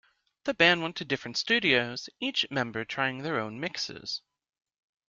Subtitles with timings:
[0.45, 4.23] The band went to different studios, each member trying their own mixes.